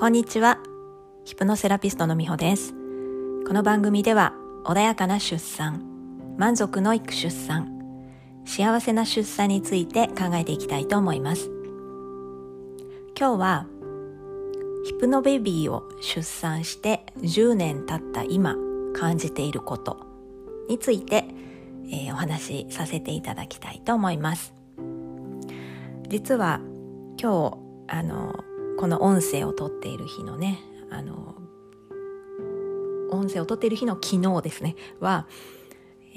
[0.00, 0.58] こんにちは。
[1.26, 2.72] ヒプノセラピストのみほです。
[3.46, 4.32] この番組では
[4.64, 5.84] 穏やかな出産、
[6.38, 8.08] 満足のいく出産、
[8.46, 11.50] 幸せな出産について考えていきたいと思います。
[13.14, 13.66] 今日は
[14.86, 18.56] ヒプノベビーを出産して10年経った今
[18.94, 20.06] 感じていること
[20.70, 21.26] について、
[21.90, 24.54] えーお話しさせていただきたいと思います。
[26.08, 26.58] 実は
[27.20, 27.58] 今日
[27.88, 28.44] あの
[28.80, 30.58] この音声を撮っている日のね
[30.90, 31.34] あの
[33.10, 35.26] 音声を撮っている日の昨日ですねは、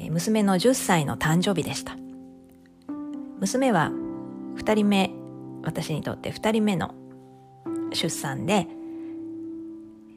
[0.10, 1.98] 娘の10歳の誕生日でした。
[3.40, 3.92] 娘は
[4.56, 5.12] 2人目
[5.64, 6.96] 私にとって2人目の
[7.92, 8.68] 出産で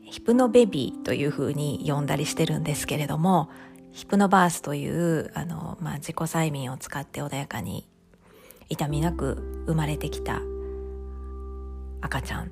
[0.05, 3.51] ヒプノベビーというふうに呼んだりしてるんですけれども
[3.91, 7.89] ヒプノバースというあの、まあ、自己催眠を使って穏やかに
[8.69, 10.41] 痛みなく生まれてきた
[12.07, 12.51] 赤ちゃん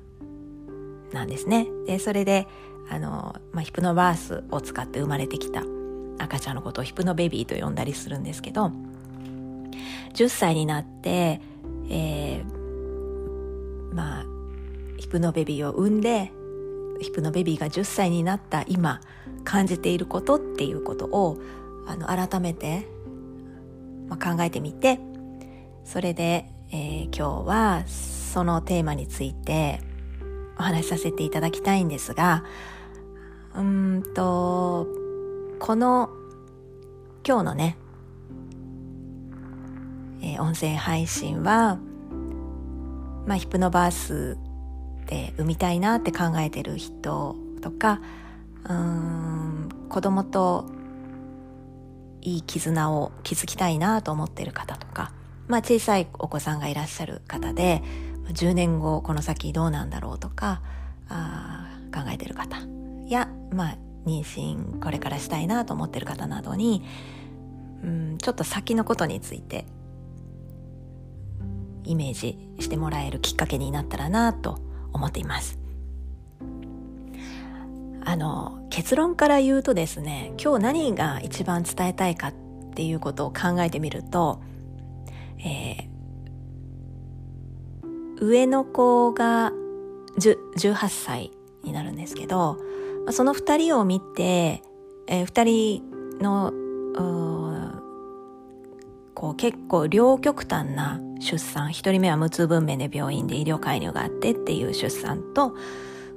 [1.11, 1.67] なんですね。
[1.87, 2.47] でそれで
[2.89, 5.63] あの、まあ、ヒプノバースを使って生まれてきた
[6.19, 8.71] 赤ちゃんのことをヒプノベビーと呼んだりするんですけど
[10.13, 11.41] 10歳になって、
[11.89, 12.55] えー
[13.93, 14.25] まあ
[14.97, 16.31] ヒプノベビーを産んで
[16.99, 18.99] ヒプノベビーが10歳になった今
[19.43, 21.37] 感じていることっていうことを
[21.87, 22.87] あの改めて、
[24.09, 24.99] まあ、考えてみて
[25.85, 27.83] それで、えー今日は
[28.35, 29.79] そのテーマについて
[30.59, 32.43] お話しさせていただきたいんですが
[33.55, 34.87] うんと
[35.57, 36.09] この
[37.25, 37.77] 今日のね、
[40.21, 41.79] えー音声配信は、
[43.25, 44.37] まあ、ヒプノバース
[45.05, 48.01] で産みたいなって考えてる人とか
[48.65, 50.65] うーん子供と
[52.21, 55.13] いい絆を築きたいなと思ってる方とか、
[55.47, 57.81] まあ、小さいお子さんがいらっしゃる方で
[58.29, 60.61] 10年後この先どうなんだろうとか
[61.09, 62.57] あ考えてる方
[63.07, 66.83] や、まあ、妊娠これからしたいなと思ってる方などに
[67.83, 69.65] うんちょっと先のことについて
[71.83, 74.59] イメージしてもらえるきっかけになったらなと
[74.91, 75.59] 思っています。
[78.07, 82.33] あの結論から言うとですね今日何が一番伝えたいかっ
[82.75, 84.41] ていうことを考えてみると、
[85.39, 85.94] えー
[88.19, 89.51] 上の子が
[90.17, 91.31] 18歳
[91.63, 92.57] になるんですけど
[93.11, 94.63] その2人を見て、
[95.07, 96.51] え2人の
[99.15, 105.55] こう結構両極端な出産1人目は無痛分娩で病院で医療介入があってっていう出産と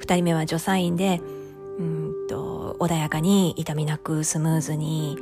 [0.01, 1.21] 2人目は助産院で
[1.79, 5.17] うんと穏やかに痛みなくスムーズに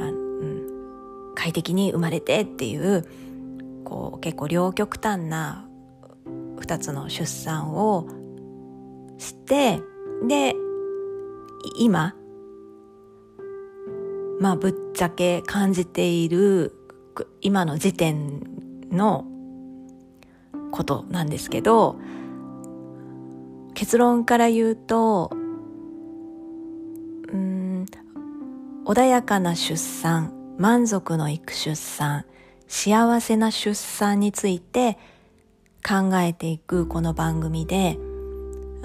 [0.00, 3.06] あ、うん、快適に生まれてっていう
[3.84, 5.68] こう結構両極端な
[6.60, 8.06] 2つの出産を
[9.18, 9.80] して
[10.26, 10.54] で
[11.78, 12.14] 今
[14.40, 16.74] まあぶっちゃけ感じている
[17.40, 18.40] 今の時点
[18.90, 19.26] の
[20.70, 21.96] ことなんですけど
[23.74, 25.36] 結論から言うとう
[27.36, 27.86] ん
[28.84, 32.24] 穏やかな出産満足のいく出産
[32.66, 34.98] 幸せな出産について
[35.86, 37.98] 考えていくこの番組で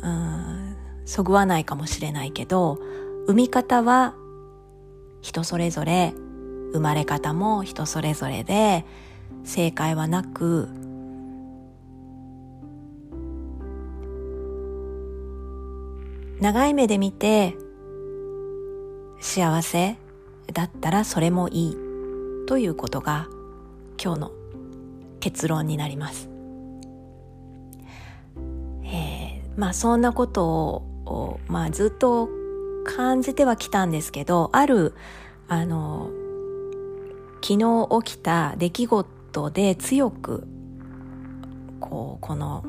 [0.02, 0.76] うん
[1.06, 2.80] そぐわないかもしれないけど
[3.28, 4.16] 産み方は
[5.22, 6.14] 人それぞれ
[6.74, 8.86] 生まれ方も人それぞれで
[9.44, 10.68] 正解はなく
[16.40, 17.56] 長い目で見て
[19.20, 19.98] 幸せ
[20.54, 21.78] だったらそれもいい
[22.46, 23.28] ということが
[24.02, 24.32] 今日の
[25.20, 26.35] 結論になります。
[29.56, 32.30] まあそんなことを、まあ、ずっと
[32.86, 34.94] 感じてはきたんですけどある
[35.48, 36.10] あの
[37.42, 40.48] 昨日起きた出来事で強く
[41.80, 42.64] こうこの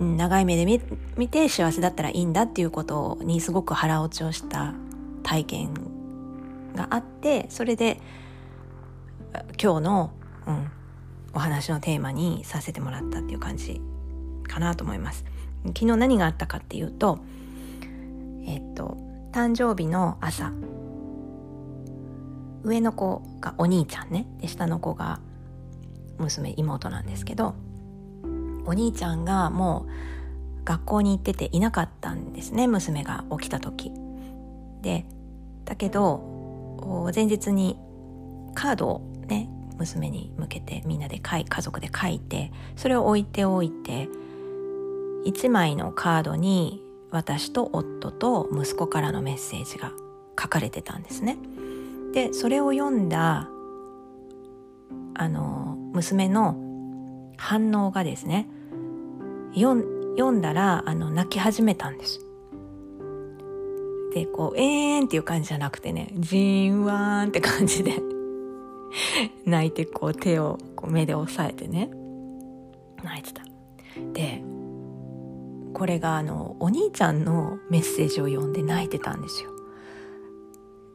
[0.00, 0.80] 長い目で見
[1.16, 4.74] 見て幸せだったらいいんだっていうことにすごく腹落ちをした
[5.22, 5.74] 体験
[6.74, 8.00] があってそれで
[9.62, 10.12] 今日の、
[10.46, 10.70] うん、
[11.34, 13.80] お話のテーマにさせてもらったっていう感じ
[14.48, 15.24] かなと思います。
[15.68, 17.20] 昨日何があったかっていうと
[18.46, 18.96] えっと
[19.32, 20.52] 誕生日の朝
[22.64, 25.20] 上の子がお兄ちゃんねで下の子が
[26.18, 27.54] 娘妹なんですけど
[28.66, 33.90] お兄ちゃんがもう学校に行ってていなかったんですね娘が起きた時
[34.80, 35.06] で
[35.64, 37.78] だけど前日に
[38.54, 39.48] カードをね
[39.82, 44.08] 娘に向けてみんなで書い家族で書いてそれを置いておいて
[45.26, 49.92] 1枚のカードに私と夫と息子からのメッセージが
[50.40, 51.36] 書かれてたんですね。
[52.14, 53.48] でそれを読んだ
[55.14, 56.56] あの娘の
[57.36, 58.46] 反応がですね
[59.54, 59.74] 読
[60.32, 62.20] んだらあの泣き始めたんです。
[64.14, 68.00] でこうえーんっていう感じじゃなくてねじんわーんって感じで
[69.46, 71.90] 泣いてこう手をこう目で押さえてね
[73.02, 73.42] 泣いてた。
[74.12, 74.42] で
[75.74, 79.50] これがあのお兄ちゃんのメッセージを読んで泣いてたんですよ。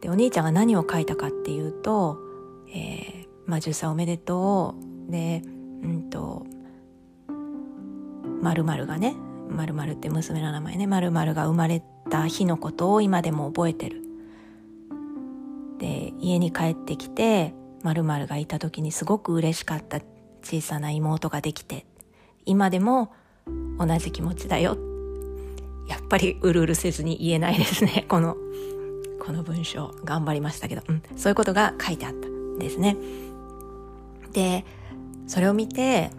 [0.02, 2.18] でお兄ちゃんが何を書いたかっていうと
[2.74, 4.76] 「えー、まあ、10歳おめでと
[5.08, 5.42] う」で
[5.84, 6.46] うんと
[8.42, 9.16] まるがね
[9.50, 14.04] まるって娘の名前ねまるが生まれた日のことを今でも覚えてる。
[15.80, 17.54] で家に帰ってきて
[17.94, 20.02] まるがいた時にすごく嬉しかった
[20.44, 21.86] 小さな妹ができて
[22.46, 23.14] 今でも
[23.80, 24.78] 同じ気持ちだよ。
[25.88, 28.06] やっぱりうるうるせずに言えないですね。
[28.10, 28.36] この
[29.20, 29.94] この文章。
[30.04, 32.98] 頑張りましたけど、うん、そういうことが書いてあったんですね。
[34.34, 34.66] で
[35.28, 36.12] それを見て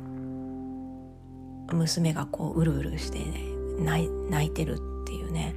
[1.73, 3.45] 娘がこううるうるして、ね、
[3.79, 5.55] 泣いてるっていうね。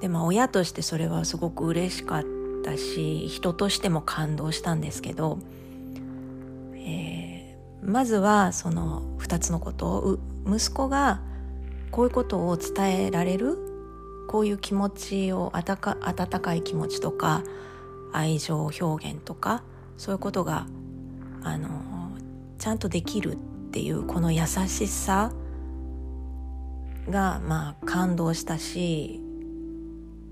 [0.00, 2.37] でまあ親としてそれはすごく嬉しかった。
[2.68, 5.38] たし人としても感動したんですけど
[6.74, 11.22] えまずはその2つのことを息子が
[11.90, 13.56] こういうことを伝えられる
[14.28, 17.42] こういう気持ちを温か温かい気持ちとか
[18.12, 19.62] 愛情表現とか
[19.96, 20.66] そういうことが
[21.42, 21.68] あの
[22.58, 23.36] ちゃんとできるっ
[23.70, 25.32] ていうこの優しさ
[27.08, 29.20] がまあ感動したし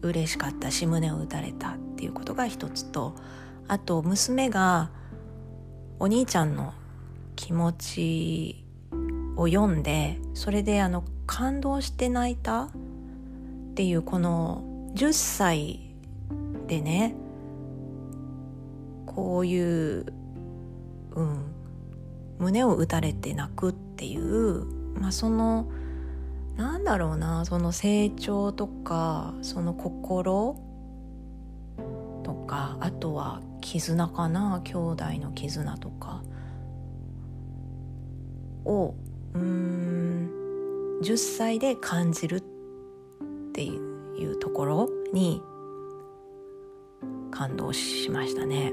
[0.02, 1.78] 嬉しかったし胸を打たれた。
[1.96, 3.14] っていうことが一つと
[3.68, 4.90] あと娘が
[5.98, 6.74] お兄ちゃんの
[7.36, 8.66] 気持ち
[9.36, 12.70] を読んでそれであの感動して泣いたっ
[13.74, 15.94] ていうこの10歳
[16.66, 17.14] でね
[19.06, 20.06] こういう、
[21.14, 21.44] うん、
[22.38, 24.66] 胸を打たれて泣くっていう、
[25.00, 25.70] まあ、その
[26.56, 30.65] なんだろうなその成長とかその心
[32.80, 36.22] あとは絆かな兄弟の絆とか
[38.64, 38.94] を
[39.34, 40.30] うん
[41.02, 42.42] 10歳で感じるっ
[43.52, 43.78] てい
[44.24, 45.42] うところに
[47.30, 48.72] 感動しましたね。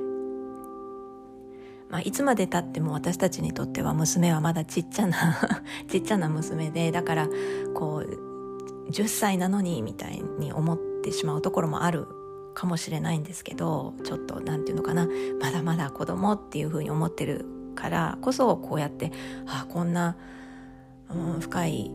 [1.89, 5.37] まあ、いつまでたっても私たちにとっては娘はまだちっちゃな
[5.87, 7.29] ちっちゃな娘でだから
[7.75, 12.07] こう10歳なのにみたいに思ってしまうところもある
[12.53, 15.07] かもしれないんですけどちょっと何て言うのかな
[15.39, 17.45] まだまだ子供っていうふうに思ってる
[17.75, 19.11] からこそこうやって
[19.47, 20.15] あこんな、
[21.09, 21.91] うん、深い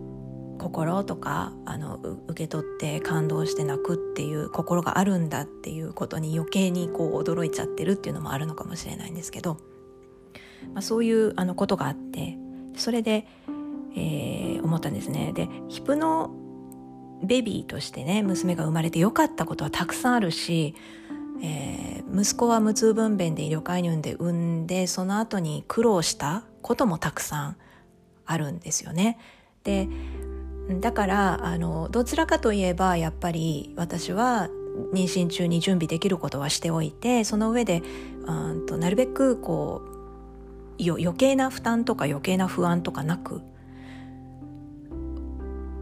[0.59, 1.97] 心とかあの
[2.27, 9.59] 受け取って感動して泣くっていう心があるんだっていうことに余計にこう驚いちゃってるっていうのもあるのかもしれないんですけど、
[10.75, 12.37] まあ、そういうあのことがあって
[12.77, 13.27] それで、
[13.97, 15.33] えー、思ったんですね。
[15.33, 16.31] でヒプノ
[17.23, 20.75] ベビーとしてね娘が生まれてよかったことはたくさんあるし
[21.41, 27.57] えー、息子は無痛分娩で医療介入で産んでその後に苦労したこともたくさん
[28.27, 29.19] あるんですよね。
[29.65, 29.89] で
[30.81, 34.51] だからあのどちらかといえばやっぱり私は
[34.93, 37.83] 妊娠中に準備できることはしておいてその上で
[38.27, 39.83] うんとなるべくこ
[40.79, 43.41] う余計な負担とか余計な不安とかなく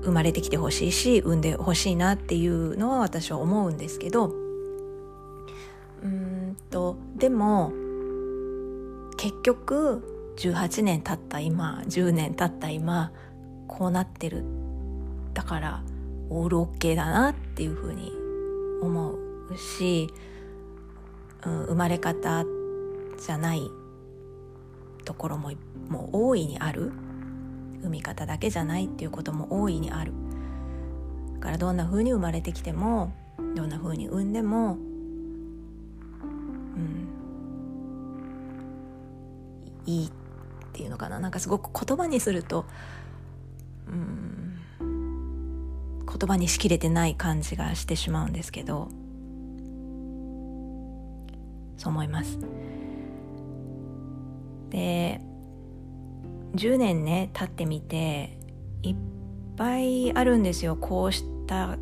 [0.07, 4.33] 生まれてきてほしいし産んでほしいなっていうのは私は思うんですけど。
[6.03, 7.73] うんとでも
[9.17, 13.11] 結局18年経った今10年経った今
[13.67, 14.45] こうなってる。
[15.35, 15.83] だから
[16.31, 18.13] オールオッケーだなっていうふうに
[18.81, 20.09] 思うし、
[21.45, 22.45] うん、生まれ方
[23.19, 23.71] じゃない
[25.05, 25.53] ところも
[25.89, 26.93] もう大いにある。
[27.81, 30.13] 産み方だけじゃないっていうことも大いにある。
[31.35, 33.13] だからどんな風に生まれてきても
[33.55, 34.77] どんな風に産んでもう
[36.79, 37.09] ん。
[39.87, 40.11] いいっ
[40.73, 41.21] ていうのかな。
[41.21, 42.65] なんかすごく言葉にすると
[43.87, 44.59] うん。
[44.79, 48.89] 言葉にしきれてない感じがしてしまうんですけど。
[51.77, 52.39] そう思います。
[54.71, 55.21] で
[56.57, 58.39] 10年ね経ってみて
[58.83, 58.97] いっ
[59.57, 60.77] ぱいあるんですよ。
[60.77, 61.77] こうした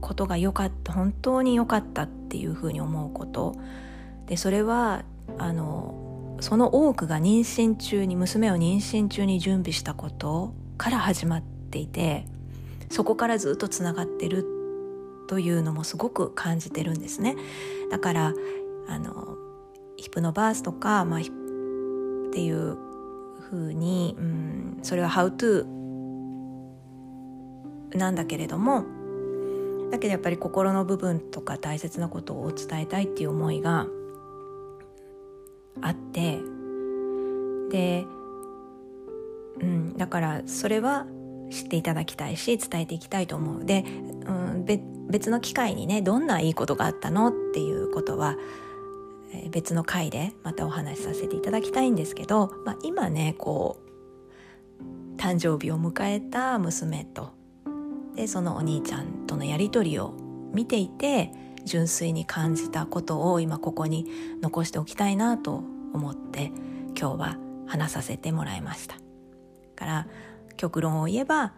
[0.00, 3.54] ことが良かった本当に良かったっていうふうに思うこと。
[4.26, 5.04] でそれは
[5.38, 12.26] あのその多くが妊娠中に娘を妊娠中に準備したことから始まっていて
[12.90, 14.46] そこからずっとつながってる
[15.28, 17.36] というのもすごく感じてるんですね。
[17.90, 18.34] だから
[18.88, 19.36] あの
[19.96, 21.22] ヒプノバースとか、まあ、っ
[22.32, 22.78] ていう
[23.48, 25.66] ふうに、うん、それは「How to」
[27.96, 28.84] なんだけれども
[29.90, 33.86] だけどやっぱり心の部分とか大切なことを伝えたいっていう思いが
[35.80, 36.38] あって
[37.70, 38.04] で、
[39.60, 41.06] うん、だからそれは
[41.50, 43.64] 知っていただきたいし伝えていきたいと思う。
[43.64, 43.84] で、
[44.26, 44.66] うん、
[45.08, 48.36] 別の機会にねどんないいことがあったのっていうことは
[49.50, 57.32] 別の回でまたお話しさせていただきたいんですけど、まあ、今ねこう誕生日を迎えた娘と
[58.14, 60.14] でそのお兄ちゃんとのやり取りを
[60.52, 61.30] 見ていて
[61.64, 64.06] 純粋に感じたことを今ここに
[64.40, 66.52] 残しておきたいなと思って
[66.98, 68.96] 今日は話させてもらいました。
[69.76, 70.06] から
[70.56, 71.52] 極論を言えば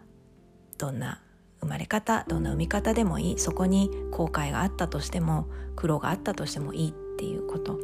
[0.77, 1.21] どんな
[1.59, 7.79] 生まれ方どんな産み方でもいいそこに後悔があったとしても苦労があったとしてもいいっていうこと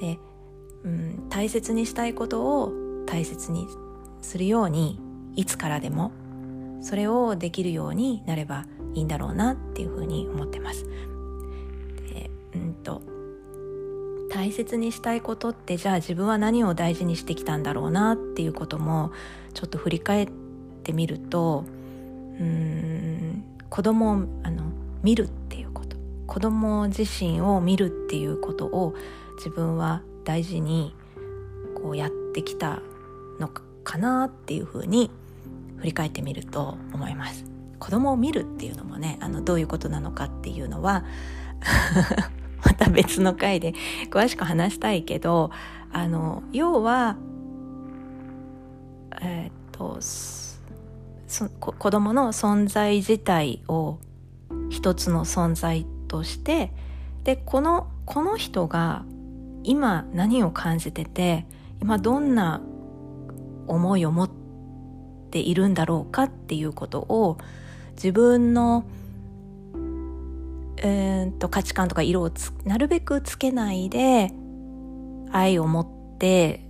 [0.00, 0.18] で、
[0.82, 2.72] うん、大切にしたいことを
[3.04, 3.68] 大切に
[4.22, 4.98] するように
[5.36, 6.12] いつからでも
[6.80, 8.64] それをできるようになれば
[8.94, 10.86] いいんだろうなっていうふうに思ってます。
[12.14, 13.02] でうんと
[14.30, 19.12] 大切にしたいことってじゃあ自分は何を大事にしてきたんだろうなっていうことも
[19.52, 20.28] ちょっと振り返っ
[20.84, 21.66] てみると
[22.40, 25.28] うん子供をあの見るっ
[26.28, 28.94] 子供自身を見るっていうことを
[29.38, 30.94] 自分は大事に
[31.82, 32.82] こうやってきた
[33.40, 33.48] の
[33.82, 35.10] かなっていうふうに
[35.78, 37.44] 振り返ってみると思います。
[37.78, 41.04] 子供を見るっていうのもねあのどういうことなのかっていうのは
[42.64, 43.72] また別の回で
[44.10, 45.50] 詳しく話したいけど
[45.92, 47.16] あの要は
[49.22, 50.00] えー、っと
[51.60, 53.98] 子供の存在自体を
[54.70, 56.72] 一つの存在として
[57.24, 59.04] でこのこの人が
[59.62, 61.46] 今何を感じてて
[61.80, 62.60] 今どんな
[63.66, 64.30] 思いを持っ
[65.30, 67.38] ているんだろうかっていうことを
[67.92, 68.84] 自分の、
[70.78, 72.30] えー、と価値観とか色を
[72.64, 74.32] なるべくつけないで
[75.30, 76.64] 愛を持って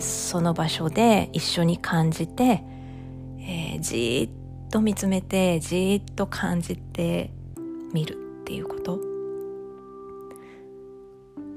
[0.00, 2.64] その場所で一緒に感じて
[3.48, 7.30] えー、じっと見つめてじっと感じて
[7.92, 8.25] みる。
[8.46, 9.00] っていうこと？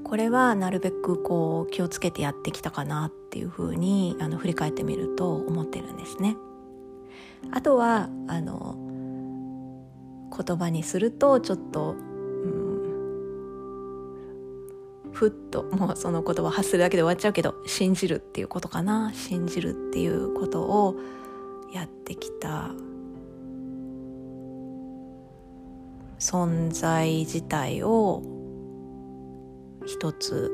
[0.02, 6.36] これはなるべくこう気をつけてやってきたかなっていうふうにあの振り返ってみると思ってるんですね。
[7.52, 8.74] あとはあの
[10.36, 11.94] 言葉にするとちょっと、う
[15.10, 19.12] ん、ふっともうその言葉発するだけで終わっちゃうけど信じるっていうことかな？
[19.14, 20.96] 信じるっていうことを
[21.72, 22.72] やってきた
[26.20, 28.22] 存在自体を
[29.86, 30.50] 一つ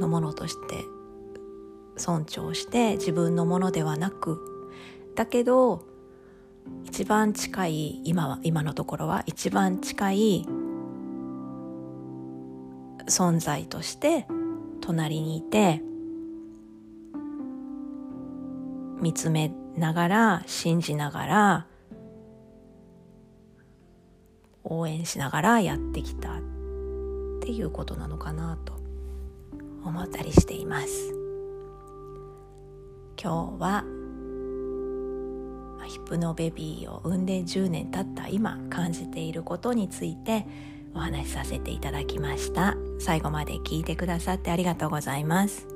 [0.00, 0.84] のものとして
[1.98, 4.40] 尊重して自分のものではなく
[5.14, 5.84] だけど
[6.84, 10.46] 一番近い今は今のところは一番近い
[13.06, 14.26] 存在として
[14.80, 15.82] 隣にいて
[19.00, 21.66] 見つめながら信じながら
[24.66, 26.40] 応援しながらやってきたっ
[27.40, 28.74] ていうことなのかなと
[29.84, 31.14] 思ったりしています。
[33.20, 33.84] 今日は
[35.86, 40.46] ヒプノベビーを産んで10年経った今感じていることについて
[40.94, 42.74] お話しさせていただきました。
[42.98, 45.75] 最後まで聞いてくださってありがとうございます。